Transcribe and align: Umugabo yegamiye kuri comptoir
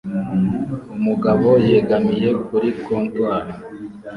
Umugabo 0.97 1.47
yegamiye 1.67 2.29
kuri 2.45 2.67
comptoir 2.83 3.45